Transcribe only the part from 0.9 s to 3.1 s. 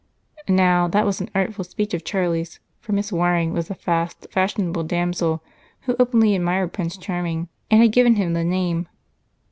was an artful speech of Charlie's, for